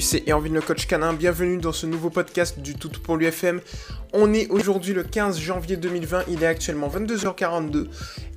[0.00, 3.60] c'est Erwin le coach canin, bienvenue dans ce nouveau podcast du Tout pour l'UFM.
[4.12, 7.86] On est aujourd'hui le 15 janvier 2020, il est actuellement 22h42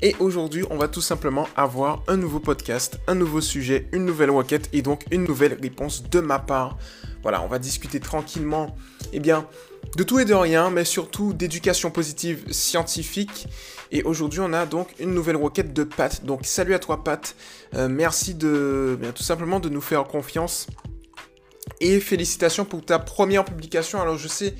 [0.01, 4.31] et aujourd'hui on va tout simplement avoir un nouveau podcast, un nouveau sujet, une nouvelle
[4.31, 6.77] requête et donc une nouvelle réponse de ma part.
[7.21, 8.75] Voilà, on va discuter tranquillement,
[9.13, 9.47] eh bien,
[9.95, 13.47] de tout et de rien, mais surtout d'éducation positive scientifique.
[13.91, 16.25] Et aujourd'hui, on a donc une nouvelle requête de Pat.
[16.25, 17.35] Donc, salut à toi, Pat.
[17.75, 20.67] Euh, merci de, bien, tout simplement, de nous faire confiance
[21.81, 24.01] et félicitations pour ta première publication.
[24.01, 24.55] Alors je sais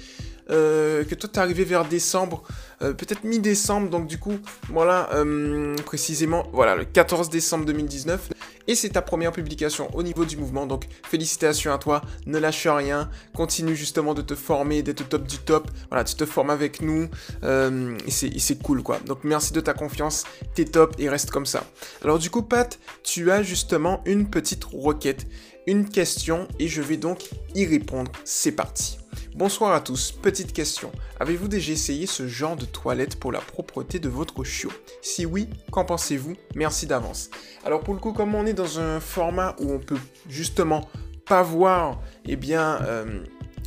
[0.50, 2.44] euh, que toi t'es arrivé vers décembre,
[2.82, 4.38] euh, peut-être mi-décembre, donc du coup,
[4.70, 8.30] voilà, euh, précisément, voilà, le 14 décembre 2019.
[8.68, 12.66] Et c'est ta première publication au niveau du mouvement, donc félicitations à toi, ne lâche
[12.68, 16.82] rien, continue justement de te former, d'être top du top, voilà, tu te formes avec
[16.82, 17.10] nous,
[17.44, 19.00] et c'est cool quoi.
[19.06, 20.24] Donc merci de ta confiance,
[20.56, 21.66] t'es top et reste comme ça.
[22.06, 25.28] Alors du coup Pat, tu as justement une petite requête
[25.68, 28.12] une question et je vais donc y répondre.
[28.24, 28.98] C'est parti.
[29.36, 30.92] Bonsoir à tous, petite question.
[31.20, 34.72] Avez-vous déjà essayé ce genre de toilette pour la propreté de votre chiot?
[35.02, 36.36] Si oui, qu'en pensez-vous?
[36.56, 37.32] Merci d'avance.
[37.66, 39.98] Alors pour le coup, comme on est dans un format où on peut
[40.30, 40.88] justement
[41.26, 43.24] pas voir eh bien euh,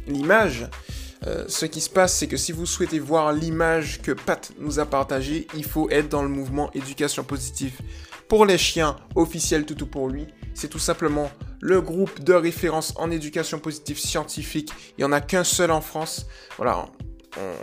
[0.07, 0.69] l'image,
[1.27, 4.79] euh, ce qui se passe, c'est que si vous souhaitez voir l'image que Pat nous
[4.79, 7.81] a partagée, il faut être dans le mouvement éducation positive
[8.29, 10.27] pour les chiens officiel Toutou pour lui.
[10.55, 11.31] C'est tout simplement
[11.67, 14.73] le groupe de référence en éducation positive scientifique.
[14.91, 16.29] Il n'y en a qu'un seul en France.
[16.59, 16.87] Voilà,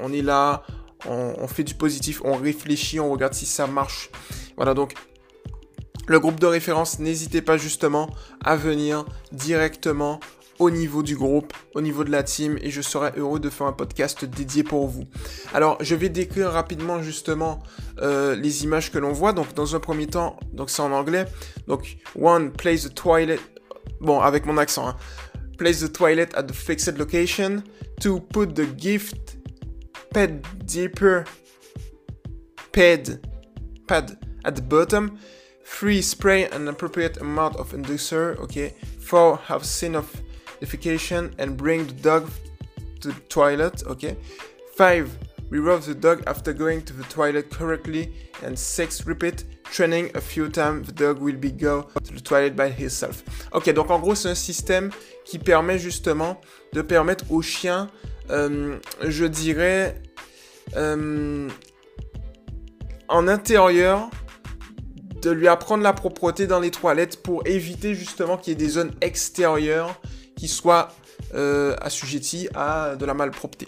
[0.03, 0.63] on, est là,
[1.07, 4.09] on, fait du positif, on réfléchit, on regarde si ça marche.
[4.57, 4.93] Voilà, donc
[6.05, 8.09] le groupe de référence, n'hésitez pas justement
[8.43, 10.19] à venir directement
[10.59, 13.67] au niveau du groupe, au niveau de la team, et je serai heureux de faire
[13.67, 15.05] un podcast dédié pour vous.
[15.53, 17.63] Alors, je vais décrire rapidement justement
[18.01, 19.31] euh, les images que l'on voit.
[19.31, 21.25] Donc, dans un premier temps, donc c'est en anglais.
[21.67, 23.39] Donc, one, place the toilet
[24.03, 24.89] Bon, avec mon accent.
[24.89, 24.95] Hein.
[25.57, 27.63] Place the toilet at the fixed location.
[28.01, 29.37] To put the gift
[30.13, 31.25] pad deeper
[32.73, 33.25] pad
[33.87, 35.17] pad at the bottom.
[35.65, 38.37] Three, spray an appropriate amount of inducer.
[38.39, 38.75] Okay.
[38.99, 40.11] Four, have scene of
[40.59, 42.29] defecation and bring the dog
[43.01, 43.83] to the toilet.
[43.87, 44.17] Okay.
[44.75, 45.17] Five,
[45.53, 48.11] Revolve the dog after going to the toilet correctly.
[48.43, 50.87] And six, repeat training a few times.
[50.87, 53.23] The dog will be go to the toilet by himself.
[53.51, 54.89] Ok, donc en gros, c'est un système
[55.25, 56.41] qui permet justement
[56.73, 57.91] de permettre au chien,
[58.31, 60.01] euh, je dirais,
[60.75, 61.47] euh,
[63.07, 64.09] en intérieur,
[65.21, 68.69] de lui apprendre la propreté dans les toilettes pour éviter justement qu'il y ait des
[68.69, 70.01] zones extérieures
[70.35, 70.87] qui soient
[71.35, 73.67] euh, assujetties à de la malpropreté.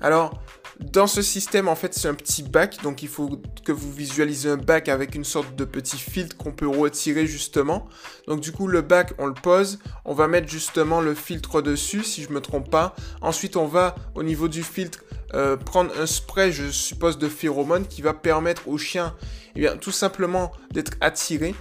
[0.00, 0.42] Alors,
[0.80, 2.82] dans ce système, en fait, c'est un petit bac.
[2.82, 6.52] Donc, il faut que vous visualisez un bac avec une sorte de petit filtre qu'on
[6.52, 7.86] peut retirer justement.
[8.26, 9.78] Donc, du coup, le bac, on le pose.
[10.04, 12.94] On va mettre justement le filtre dessus, si je ne me trompe pas.
[13.20, 15.04] Ensuite, on va, au niveau du filtre,
[15.34, 19.14] euh, prendre un spray, je suppose, de phéromone qui va permettre au chien,
[19.56, 21.54] eh bien, tout simplement d'être attiré.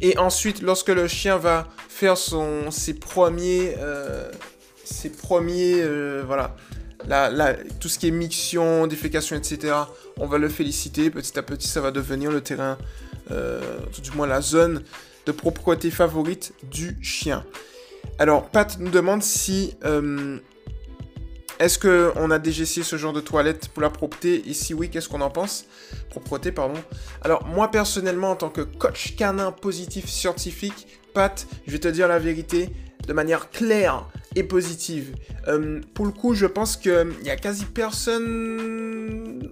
[0.00, 4.30] Et ensuite, lorsque le chien va faire son, ses premiers, euh,
[4.84, 6.54] ses premiers, euh, voilà,
[7.80, 9.74] tout ce qui est miction, défécation, etc.,
[10.18, 11.10] on va le féliciter.
[11.10, 12.78] Petit à petit, ça va devenir le terrain,
[13.30, 13.60] euh,
[13.92, 14.82] tout du moins la zone
[15.26, 17.44] de propreté favorite du chien.
[18.18, 19.74] Alors, Pat nous demande si...
[19.84, 20.38] Euh,
[21.58, 24.48] est-ce qu'on a déjà essayé ce genre de toilette pour la propreté?
[24.48, 25.64] Et si oui, qu'est-ce qu'on en pense?
[26.08, 26.80] Propreté, pardon.
[27.22, 32.06] Alors, moi personnellement, en tant que coach canin positif scientifique, Pat, je vais te dire
[32.06, 32.70] la vérité
[33.06, 35.14] de manière claire et positive.
[35.46, 39.50] Euh, pour le coup, je pense qu'il n'y a quasi personne,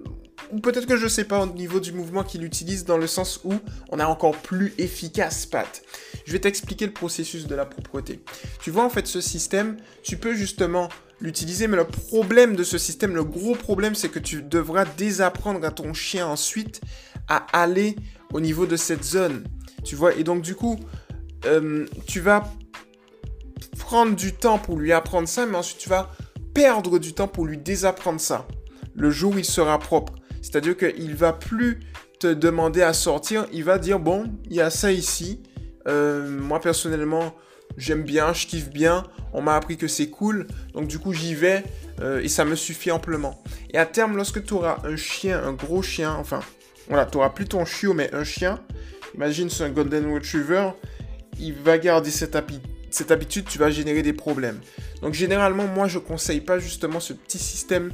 [0.52, 3.40] ou peut-être que je sais pas au niveau du mouvement qui l'utilise dans le sens
[3.44, 3.54] où
[3.90, 5.82] on a encore plus efficace, Pat.
[6.24, 8.20] Je vais t'expliquer le processus de la propreté.
[8.62, 10.88] Tu vois, en fait, ce système, tu peux justement
[11.20, 15.64] l'utiliser, mais le problème de ce système, le gros problème, c'est que tu devras désapprendre
[15.64, 16.80] à ton chien ensuite
[17.28, 17.96] à aller
[18.32, 19.44] au niveau de cette zone.
[19.84, 20.78] Tu vois, et donc du coup,
[21.46, 22.52] euh, tu vas
[23.86, 26.10] prendre du temps pour lui apprendre ça, mais ensuite tu vas
[26.54, 28.48] perdre du temps pour lui désapprendre ça.
[28.96, 30.12] Le jour où il sera propre.
[30.42, 31.78] C'est-à-dire qu'il va plus
[32.18, 35.40] te demander à sortir, il va dire bon, il y a ça ici.
[35.86, 37.32] Euh, moi personnellement,
[37.76, 39.04] j'aime bien, je kiffe bien.
[39.32, 41.62] On m'a appris que c'est cool, donc du coup j'y vais
[42.00, 43.40] euh, et ça me suffit amplement.
[43.70, 46.40] Et à terme, lorsque tu auras un chien, un gros chien, enfin,
[46.88, 48.58] voilà, tu auras plus ton chiot mais un chien.
[49.14, 50.70] Imagine c'est un golden retriever,
[51.38, 52.60] il va garder cet habit
[52.90, 54.60] cette habitude, tu vas générer des problèmes.
[55.02, 57.92] Donc généralement, moi, je conseille pas justement ce petit système.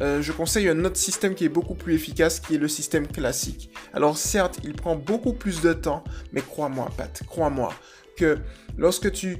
[0.00, 3.06] Euh, je conseille un autre système qui est beaucoup plus efficace, qui est le système
[3.06, 3.70] classique.
[3.92, 6.02] Alors certes, il prend beaucoup plus de temps,
[6.32, 7.72] mais crois-moi, Pat, crois-moi,
[8.16, 8.38] que
[8.76, 9.38] lorsque tu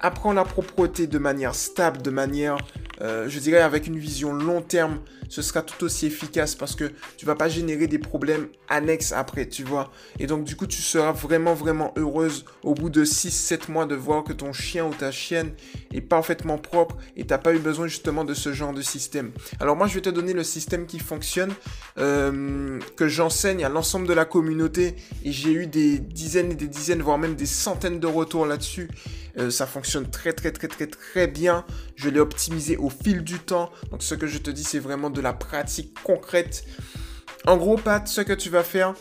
[0.00, 2.56] apprends la propreté de manière stable, de manière,
[3.00, 6.92] euh, je dirais, avec une vision long terme, ce sera tout aussi efficace parce que
[7.16, 9.90] tu vas pas générer des problèmes annexes après, tu vois.
[10.18, 13.94] Et donc, du coup, tu seras vraiment, vraiment heureuse au bout de 6-7 mois de
[13.94, 15.52] voir que ton chien ou ta chienne
[15.92, 19.32] est parfaitement propre et tu n'as pas eu besoin justement de ce genre de système.
[19.60, 21.52] Alors, moi, je vais te donner le système qui fonctionne,
[21.98, 24.94] euh, que j'enseigne à l'ensemble de la communauté
[25.24, 28.88] et j'ai eu des dizaines et des dizaines, voire même des centaines de retours là-dessus.
[29.38, 31.64] Euh, ça fonctionne très très très très très bien.
[31.94, 33.70] Je l'ai optimisé au fil du temps.
[33.90, 36.64] Donc ce que je te dis, c'est vraiment de la pratique concrète.
[37.46, 38.94] En gros, Pat, ce que tu vas faire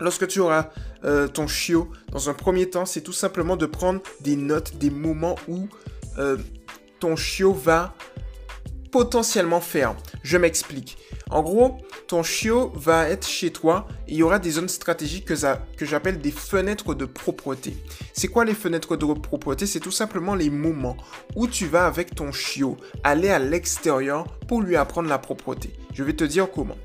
[0.00, 0.70] lorsque tu auras
[1.04, 4.90] euh, ton chiot, dans un premier temps, c'est tout simplement de prendre des notes des
[4.90, 5.68] moments où
[6.18, 6.36] euh,
[7.00, 7.94] ton chiot va
[8.90, 9.94] potentiellement faire.
[10.22, 10.96] Je m'explique.
[11.30, 15.34] En gros, ton chiot va être chez toi il y aura des zones stratégiques que,
[15.76, 17.76] que j'appelle des fenêtres de propreté.
[18.12, 19.66] C'est quoi les fenêtres de propreté?
[19.66, 20.96] C'est tout simplement les moments
[21.34, 25.72] où tu vas avec ton chiot aller à l'extérieur pour lui apprendre la propreté.
[25.92, 26.76] Je vais te dire comment.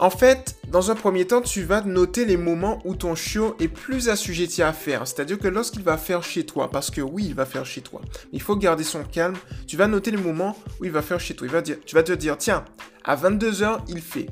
[0.00, 3.68] En fait, dans un premier temps, tu vas noter les moments où ton chiot est
[3.68, 5.06] plus assujetti à faire.
[5.06, 8.00] C'est-à-dire que lorsqu'il va faire chez toi, parce que oui, il va faire chez toi,
[8.32, 9.36] il faut garder son calme,
[9.66, 11.46] tu vas noter les moments où il va faire chez toi.
[11.84, 12.64] Tu vas te dire, tiens,
[13.04, 14.28] à 22h, il fait.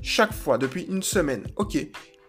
[0.00, 1.46] Chaque fois, depuis une semaine.
[1.56, 1.76] Ok,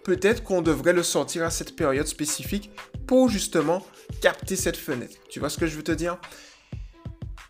[0.03, 2.71] peut-être qu'on devrait le sortir à cette période spécifique
[3.07, 3.87] pour justement
[4.21, 5.15] capter cette fenêtre.
[5.29, 6.17] Tu vois ce que je veux te dire?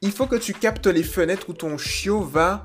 [0.02, 2.64] Il faut que tu captes les fenêtres où ton chiot va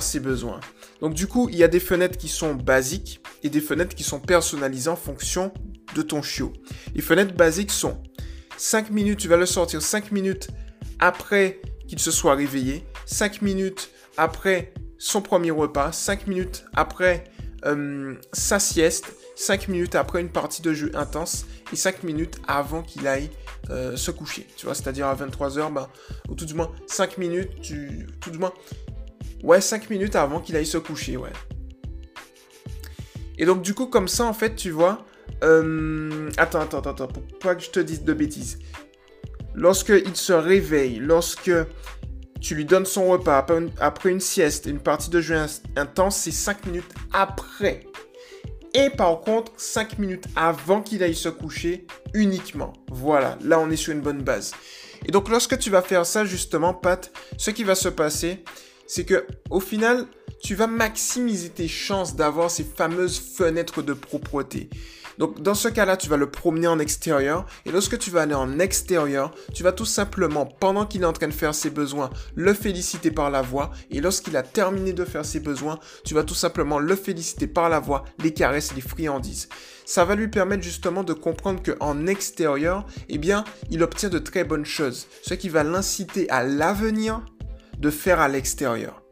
[0.00, 0.60] ses besoins.
[1.00, 4.04] Donc du coup, il y a des fenêtres qui sont basiques et des fenêtres qui
[4.04, 5.52] sont personnalisées en fonction
[5.94, 6.52] de ton chiot.
[6.94, 8.02] Les fenêtres basiques sont
[8.56, 10.48] 5 minutes, tu vas le sortir 5 minutes
[11.00, 17.24] après qu'il se soit réveillé, 5 minutes après son premier repas, 5 minutes après
[17.66, 22.82] euh, sa sieste, 5 minutes après une partie de jeu intense et 5 minutes avant
[22.82, 23.30] qu'il aille
[23.70, 24.46] euh, se coucher.
[24.56, 25.90] Tu vois, c'est-à-dire à 23h, bah,
[26.28, 28.52] ou tout du moins 5 minutes, tu, tout du moins
[29.44, 31.32] Ouais, 5 minutes avant qu'il aille se coucher, ouais.
[33.36, 35.04] Et donc, du coup, comme ça, en fait, tu vois.
[35.42, 38.58] Euh, attends, attends, attends, pour pas que je te dise de bêtises.
[39.54, 41.52] Lorsque il se réveille, lorsque
[42.40, 43.44] tu lui donnes son repas
[43.80, 45.36] après une, sieste, une partie de jeu
[45.76, 47.80] intense, c'est 5 minutes après.
[48.72, 52.72] Et par contre, 5 minutes avant qu'il aille se coucher uniquement.
[52.90, 54.52] Voilà, là on est sur une bonne base.
[55.06, 58.42] Et donc lorsque tu vas faire ça justement, Pat, ce qui va se passer,
[58.86, 60.06] c'est que au final,
[60.42, 64.68] tu vas maximiser tes chances d'avoir ces fameuses fenêtres de propreté.
[65.18, 68.34] Donc dans ce cas-là, tu vas le promener en extérieur et lorsque tu vas aller
[68.34, 72.10] en extérieur, tu vas tout simplement, pendant qu'il est en train de faire ses besoins,
[72.34, 76.24] le féliciter par la voix et lorsqu'il a terminé de faire ses besoins, tu vas
[76.24, 79.48] tout simplement le féliciter par la voix, les caresses, les friandises.
[79.86, 84.42] Ça va lui permettre justement de comprendre qu'en extérieur, eh bien, il obtient de très
[84.42, 87.22] bonnes choses, ce qui va l'inciter à l'avenir
[87.78, 89.02] de faire à l'extérieur.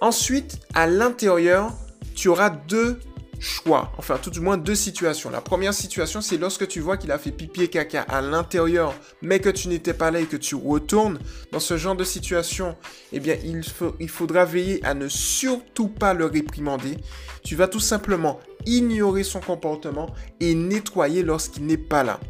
[0.00, 1.72] Ensuite, à l'intérieur,
[2.14, 2.98] tu auras deux
[3.42, 5.28] choix, enfin tout du moins deux situations.
[5.28, 8.94] La première situation, c'est lorsque tu vois qu'il a fait pipi et caca à l'intérieur,
[9.20, 11.18] mais que tu n'étais pas là et que tu retournes.
[11.50, 12.76] Dans ce genre de situation,
[13.12, 16.96] eh bien, il, faut, il faudra veiller à ne surtout pas le réprimander.
[17.42, 22.20] Tu vas tout simplement ignorer son comportement et nettoyer lorsqu'il n'est pas là.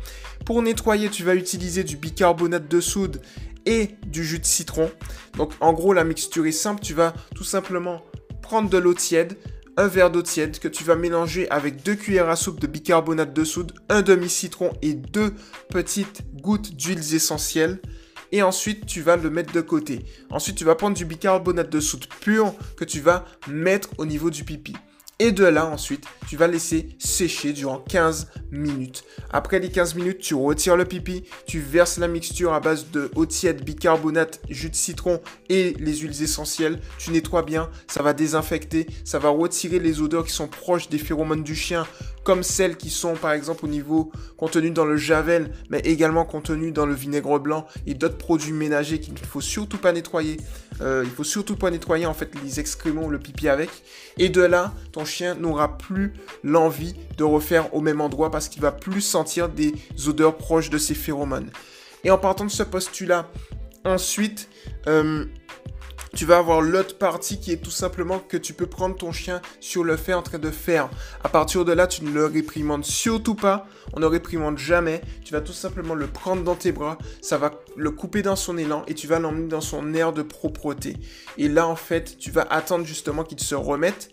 [0.46, 3.20] Pour nettoyer, tu vas utiliser du bicarbonate de soude
[3.66, 4.90] et du jus de citron.
[5.36, 6.82] Donc en gros, la mixture est simple.
[6.82, 8.02] Tu vas tout simplement
[8.42, 9.36] prendre de l'eau tiède,
[9.76, 13.32] un verre d'eau tiède que tu vas mélanger avec deux cuillères à soupe de bicarbonate
[13.32, 15.34] de soude, un demi-citron et deux
[15.70, 17.80] petites gouttes d'huiles essentielles.
[18.34, 20.04] Et ensuite, tu vas le mettre de côté.
[20.30, 24.30] Ensuite, tu vas prendre du bicarbonate de soude pur que tu vas mettre au niveau
[24.30, 24.74] du pipi.
[25.24, 29.04] Et de là, ensuite, tu vas laisser sécher durant 15 minutes.
[29.30, 33.08] Après les 15 minutes, tu retires le pipi, tu verses la mixture à base de
[33.14, 36.80] eau tiède, bicarbonate, jus de citron et les huiles essentielles.
[36.98, 40.98] Tu nettoies bien, ça va désinfecter, ça va retirer les odeurs qui sont proches des
[40.98, 41.86] phéromones du chien,
[42.24, 46.72] comme celles qui sont par exemple au niveau contenues dans le javel, mais également contenues
[46.72, 50.38] dans le vinaigre blanc et d'autres produits ménagers qu'il ne faut surtout pas nettoyer.
[50.80, 53.70] Euh, il faut surtout pas nettoyer en fait les excréments ou le pipi avec.
[54.18, 56.12] Et de là, ton chien n'aura plus
[56.42, 59.74] l'envie de refaire au même endroit parce qu'il va plus sentir des
[60.06, 61.50] odeurs proches de ses phéromones.
[62.04, 63.28] Et en partant de ce postulat,
[63.84, 64.48] ensuite,
[64.86, 65.24] euh,
[66.14, 69.40] tu vas avoir l'autre partie qui est tout simplement que tu peux prendre ton chien
[69.60, 70.90] sur le fait en train de faire.
[71.24, 73.66] À partir de là, tu ne le réprimandes surtout pas.
[73.94, 75.00] On ne réprimande jamais.
[75.24, 76.98] Tu vas tout simplement le prendre dans tes bras.
[77.22, 80.22] Ça va le couper dans son élan et tu vas l'emmener dans son air de
[80.22, 80.96] propreté.
[81.38, 84.10] Et là, en fait, tu vas attendre justement qu'il se remette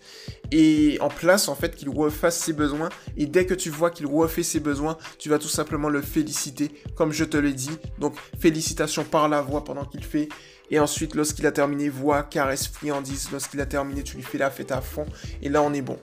[0.52, 2.88] et en place, en fait, qu'il refasse ses besoins.
[3.16, 6.70] Et dès que tu vois qu'il refait ses besoins, tu vas tout simplement le féliciter,
[6.96, 7.70] comme je te l'ai dit.
[7.98, 10.28] Donc, félicitations par la voix pendant qu'il fait
[10.70, 13.28] et ensuite, lorsqu'il a terminé, voix, caresse, friandise.
[13.32, 15.06] Lorsqu'il a terminé, tu lui fais la fête à fond.
[15.42, 15.98] Et là, on est bon.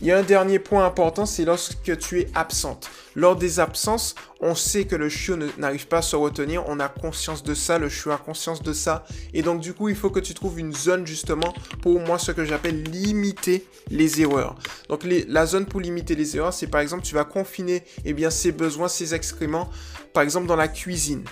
[0.00, 2.90] Il y a un dernier point important, c'est lorsque tu es absente.
[3.14, 6.88] Lors des absences, on sait que le chiot n'arrive pas à se retenir, on a
[6.88, 9.06] conscience de ça, le chiot a conscience de ça.
[9.32, 12.32] Et donc du coup, il faut que tu trouves une zone justement pour moi ce
[12.32, 14.56] que j'appelle limiter les erreurs.
[14.88, 18.52] Donc la zone pour limiter les erreurs, c'est par exemple tu vas confiner eh ses
[18.52, 19.70] besoins, ses excréments,
[20.12, 21.24] par exemple dans la cuisine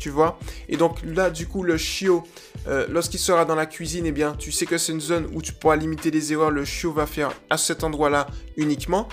[0.00, 0.38] tu vois.
[0.68, 2.24] Et donc là, du coup, le chiot,
[2.66, 5.42] euh, lorsqu'il sera dans la cuisine, eh bien, tu sais que c'est une zone où
[5.42, 6.50] tu pourras limiter les erreurs.
[6.50, 8.26] Le chiot va faire à cet endroit-là
[8.56, 9.08] uniquement.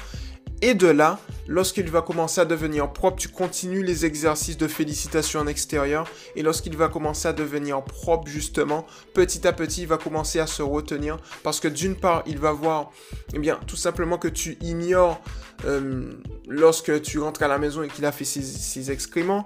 [0.62, 5.42] Et de là, lorsqu'il va commencer à devenir propre, tu continues les exercices de félicitation
[5.42, 6.10] en extérieur.
[6.36, 10.48] Et lorsqu'il va commencer à devenir propre, justement, petit à petit, il va commencer à
[10.48, 11.18] se retenir.
[11.44, 12.92] Parce que d'une part, il va voir,
[13.34, 15.22] eh bien, tout simplement que tu ignores
[15.66, 16.12] euh,
[16.48, 19.46] lorsque tu rentres à la maison et qu'il a fait ses, ses excréments.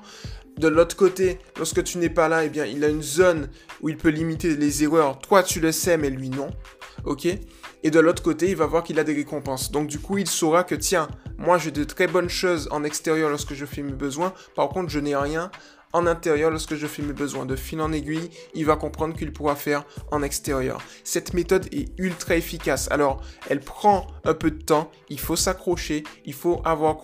[0.58, 3.50] De l'autre côté, lorsque tu n'es pas là, eh bien, il a une zone
[3.82, 5.20] où il peut limiter les erreurs.
[5.20, 6.50] Toi, tu le sais, mais lui, non.
[7.06, 9.72] Ok Et de l'autre côté, il va voir qu'il a des récompenses.
[9.72, 13.30] Donc, du coup, il saura que, tiens, moi, j'ai de très bonnes choses en extérieur
[13.30, 14.34] lorsque je fais mes besoins.
[14.56, 15.50] Par contre, je n'ai rien
[15.94, 17.46] en intérieur lorsque je fais mes besoins.
[17.46, 20.82] De fil en aiguille, il va comprendre qu'il pourra faire en extérieur.
[21.04, 22.88] Cette méthode est ultra efficace.
[22.92, 26.98] Alors, elle prend un peu de temps, il faut s'accrocher, il faut avoir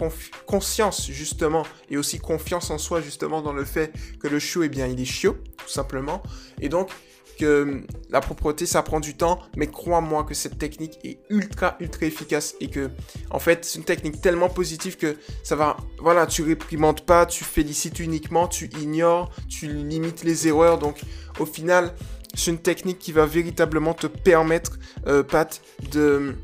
[0.46, 4.70] conscience justement et aussi confiance en soi justement dans le fait que le chiot, eh
[4.70, 6.22] bien, il est chiot, tout simplement.
[6.62, 6.89] Et donc,
[7.38, 12.06] que la propreté, ça prend du temps, mais crois-moi que cette technique est ultra, ultra
[12.06, 12.89] efficace et que,
[13.32, 17.44] en fait, c'est une technique tellement positive que ça va, voilà, tu réprimandes pas, tu
[17.44, 20.77] félicites uniquement, tu ignores, tu limites les erreurs.
[20.79, 21.01] Donc,
[21.39, 21.94] au final,
[22.34, 26.36] c'est une technique qui va véritablement te permettre, euh, Pat, de,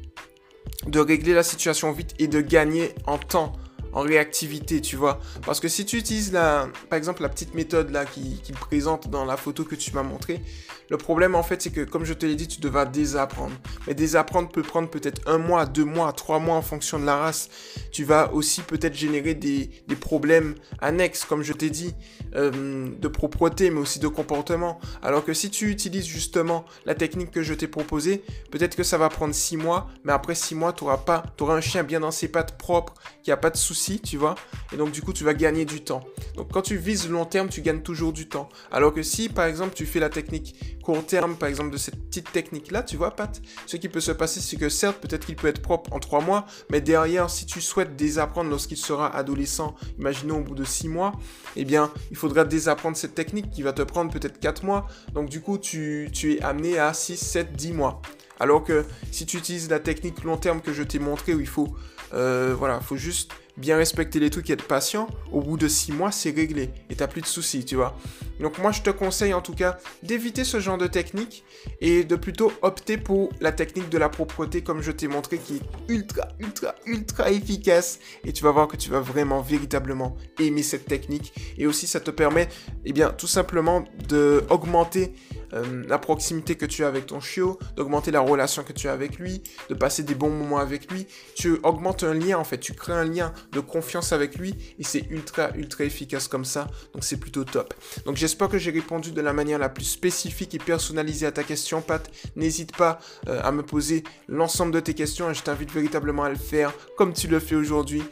[0.87, 3.53] de régler la situation vite et de gagner en temps
[3.93, 5.19] en réactivité, tu vois.
[5.45, 9.25] Parce que si tu utilises la, par exemple la petite méthode là qui présente dans
[9.25, 10.41] la photo que tu m'as montré,
[10.89, 13.53] le problème en fait c'est que comme je te l'ai dit, tu devras désapprendre.
[13.87, 17.17] Mais désapprendre peut prendre peut-être un mois, deux mois, trois mois en fonction de la
[17.17, 17.49] race.
[17.91, 19.69] Tu vas aussi peut-être générer des,
[19.99, 21.93] problèmes annexes, comme je t'ai dit,
[22.35, 24.79] euh, de propreté, mais aussi de comportement.
[25.01, 28.97] Alors que si tu utilises justement la technique que je t'ai proposée, peut-être que ça
[28.97, 31.83] va prendre six mois, mais après six mois, tu auras pas, tu auras un chien
[31.83, 34.35] bien dans ses pattes propres, qui a pas de soucis tu vois.
[34.71, 36.01] Et donc, du coup, tu vas gagner du temps.
[36.35, 38.49] Donc, quand tu vises long terme, tu gagnes toujours du temps.
[38.71, 41.95] Alors que si, par exemple, tu fais la technique court terme, par exemple, de cette
[41.95, 45.35] petite technique-là, tu vois, Pat, ce qui peut se passer, c'est que certes, peut-être qu'il
[45.35, 49.75] peut être propre en trois mois, mais derrière, si tu souhaites désapprendre lorsqu'il sera adolescent,
[49.99, 51.13] imaginons au bout de six mois,
[51.55, 54.87] eh bien, il faudra désapprendre cette technique qui va te prendre peut-être quatre mois.
[55.13, 58.01] Donc, du coup, tu, tu es amené à 6, 7, 10 mois.
[58.39, 61.47] Alors que si tu utilises la technique long terme que je t'ai montré, où il
[61.47, 61.75] faut,
[62.13, 65.91] euh, voilà, faut juste bien respecter les trucs et être patient, au bout de 6
[65.91, 67.95] mois, c'est réglé et t'as plus de soucis, tu vois.
[68.39, 71.43] Donc moi, je te conseille en tout cas d'éviter ce genre de technique
[71.79, 75.57] et de plutôt opter pour la technique de la propreté comme je t'ai montré qui
[75.57, 77.99] est ultra, ultra, ultra efficace.
[78.25, 81.33] Et tu vas voir que tu vas vraiment, véritablement aimer cette technique.
[81.57, 82.49] Et aussi ça te permet,
[82.85, 85.13] eh bien, tout simplement de augmenter
[85.53, 88.93] euh, la proximité que tu as avec ton chiot, d'augmenter la relation que tu as
[88.93, 91.07] avec lui, de passer des bons moments avec lui.
[91.35, 94.83] Tu augmentes un lien en fait, tu crées un lien de confiance avec lui et
[94.83, 96.67] c'est ultra ultra efficace comme ça.
[96.93, 97.73] Donc c'est plutôt top.
[98.05, 101.43] Donc j'espère que j'ai répondu de la manière la plus spécifique et personnalisée à ta
[101.43, 102.09] question, Pat.
[102.35, 106.29] N'hésite pas euh, à me poser l'ensemble de tes questions et je t'invite véritablement à
[106.29, 108.03] le faire comme tu le fais aujourd'hui.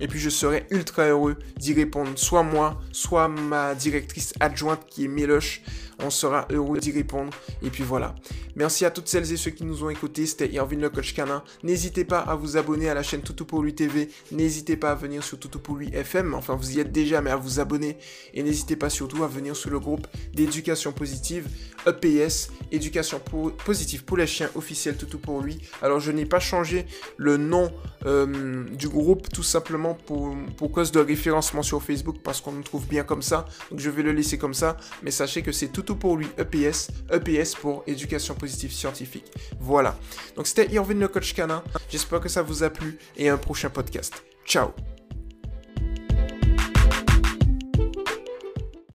[0.00, 5.04] Et puis je serai ultra heureux d'y répondre, soit moi, soit ma directrice adjointe qui
[5.04, 5.62] est Méloche.
[6.02, 7.32] On sera heureux d'y répondre.
[7.62, 8.14] Et puis voilà.
[8.54, 10.26] Merci à toutes celles et ceux qui nous ont écoutés.
[10.26, 11.42] C'était Irvin le coach canin.
[11.62, 14.10] N'hésitez pas à vous abonner à la chaîne Toutou pour lui TV.
[14.30, 16.34] N'hésitez pas à venir sur Toutou pour lui FM.
[16.34, 17.96] Enfin, vous y êtes déjà, mais à vous abonner.
[18.34, 21.48] Et n'hésitez pas surtout à venir sur le groupe d'éducation positive,
[21.86, 23.20] EPS, éducation
[23.64, 25.58] positive pour les chiens officiels Toutou pour lui.
[25.80, 27.72] Alors, je n'ai pas changé le nom
[28.04, 30.36] euh, du groupe tout simplement pour,
[30.72, 33.46] cause de référencement sur Facebook parce qu'on nous trouve bien comme ça.
[33.70, 34.76] Donc, je vais le laisser comme ça.
[35.02, 39.30] Mais sachez que c'est tout pour lui EPS, EPS pour éducation positive scientifique.
[39.60, 39.96] Voilà.
[40.36, 41.62] Donc c'était Irvin le coach canin.
[41.90, 44.24] J'espère que ça vous a plu et un prochain podcast.
[44.44, 44.70] Ciao